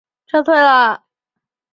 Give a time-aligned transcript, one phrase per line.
[0.25, 1.03] 他也撤退了。